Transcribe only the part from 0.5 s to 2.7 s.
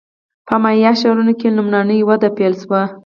مایا ښارونو کې لومړنۍ وده پیل